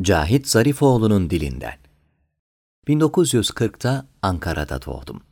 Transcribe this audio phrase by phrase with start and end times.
[0.00, 1.74] Cahit Zarifoğlu'nun dilinden.
[2.88, 5.22] 1940'ta Ankara'da doğdum.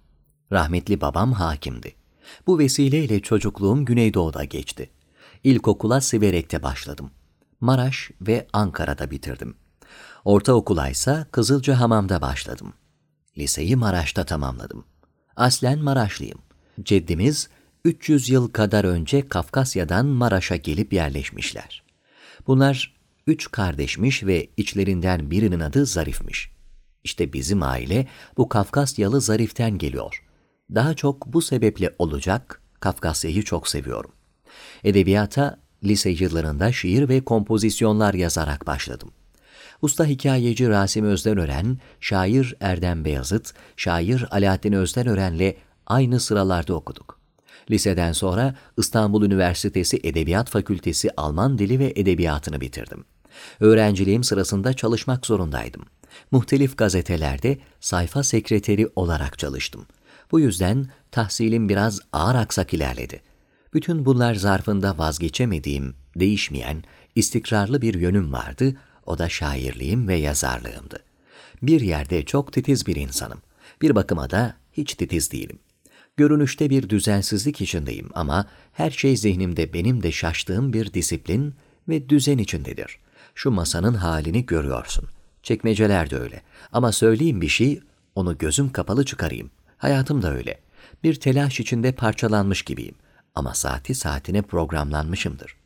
[0.52, 1.94] Rahmetli babam hakimdi.
[2.46, 4.91] Bu vesileyle çocukluğum Güneydoğu'da geçti.
[5.44, 7.10] İlkokula Siverek'te başladım.
[7.60, 9.54] Maraş ve Ankara'da bitirdim.
[10.25, 12.73] Ortaokula ise Kızılcahamam'da başladım.
[13.39, 14.85] Liseyi Maraş'ta tamamladım.
[15.37, 16.39] Aslen Maraşlıyım.
[16.83, 17.49] Ceddimiz
[17.85, 21.83] 300 yıl kadar önce Kafkasya'dan Maraş'a gelip yerleşmişler.
[22.47, 26.50] Bunlar üç kardeşmiş ve içlerinden birinin adı Zarif'miş.
[27.04, 30.25] İşte bizim aile bu Kafkasyalı Zarif'ten geliyor.
[30.75, 34.12] Daha çok bu sebeple olacak, Kafkasya'yı çok seviyorum.
[34.84, 39.12] Edebiyata lise yıllarında şiir ve kompozisyonlar yazarak başladım.
[39.82, 45.54] Usta hikayeci Rasim Özdenören, şair Erdem Beyazıt, şair Alaaddin Özdenören'le
[45.87, 47.20] aynı sıralarda okuduk.
[47.70, 53.05] Liseden sonra İstanbul Üniversitesi Edebiyat Fakültesi Alman Dili ve Edebiyatını bitirdim.
[53.60, 55.83] Öğrenciliğim sırasında çalışmak zorundaydım.
[56.30, 59.87] Muhtelif gazetelerde sayfa sekreteri olarak çalıştım.
[60.32, 63.21] Bu yüzden tahsilim biraz ağır aksak ilerledi.
[63.74, 66.84] Bütün bunlar zarfında vazgeçemediğim, değişmeyen,
[67.15, 70.99] istikrarlı bir yönüm vardı, o da şairliğim ve yazarlığımdı.
[71.62, 73.39] Bir yerde çok titiz bir insanım.
[73.83, 75.59] Bir bakıma da hiç titiz değilim.
[76.21, 81.55] Görünüşte bir düzensizlik içindeyim ama her şey zihnimde benim de şaştığım bir disiplin
[81.89, 82.99] ve düzen içindedir.
[83.35, 85.09] Şu masanın halini görüyorsun.
[85.43, 86.43] Çekmeceler de öyle.
[86.73, 87.81] Ama söyleyeyim bir şey,
[88.15, 89.51] onu gözüm kapalı çıkarayım.
[89.77, 90.61] Hayatım da öyle.
[91.03, 92.95] Bir telaş içinde parçalanmış gibiyim.
[93.34, 95.57] Ama saati saatine programlanmışımdır.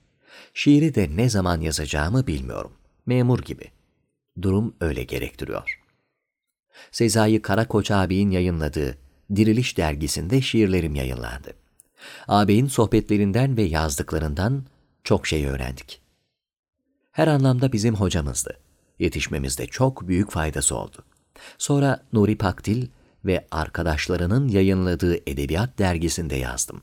[0.55, 2.73] Şiiri de ne zaman yazacağımı bilmiyorum.
[3.07, 3.65] Memur gibi.
[4.43, 5.81] Durum öyle gerektiriyor.
[6.93, 9.04] Sezai Karakoç abinin yayınladığı
[9.37, 11.55] Diriliş dergisinde şiirlerim yayınlandı.
[12.29, 14.65] Ağabeyin sohbetlerinden ve yazdıklarından
[15.05, 16.01] çok şey öğrendik.
[17.13, 18.59] Her anlamda bizim hocamızdı.
[18.99, 21.05] Yetişmemizde çok büyük faydası oldu.
[21.59, 22.87] Sonra Nuri Pakdil
[23.25, 26.83] ve arkadaşlarının yayınladığı Edebiyat dergisinde yazdım.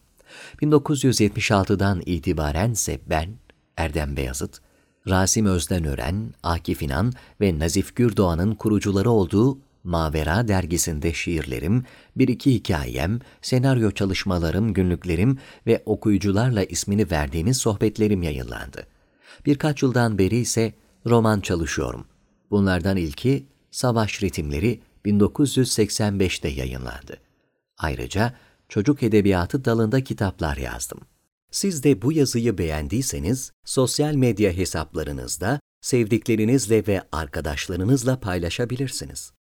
[0.62, 3.30] 1976'dan itibaren ise ben,
[3.78, 4.62] Erdem Beyazıt,
[5.08, 11.84] Rasim Özdenören, Akif İnan ve Nazif Gürdoğan'ın kurucuları olduğu Mavera dergisinde şiirlerim,
[12.16, 15.38] bir iki hikayem, senaryo çalışmalarım, günlüklerim
[15.68, 18.88] ve okuyucularla ismini verdiğimiz sohbetlerim yayınlandı.
[19.46, 20.74] Birkaç yıldan beri ise
[21.06, 22.06] roman çalışıyorum.
[22.52, 27.18] Bunlardan ilki Savaş Ritimleri 1985'te yayınlandı.
[27.78, 28.34] Ayrıca
[28.70, 31.00] çocuk edebiyatı dalında kitaplar yazdım.
[31.52, 39.32] Siz de bu yazıyı beğendiyseniz sosyal medya hesaplarınızda sevdiklerinizle ve arkadaşlarınızla paylaşabilirsiniz.